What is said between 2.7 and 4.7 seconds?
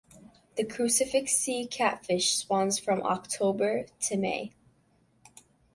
from October–May.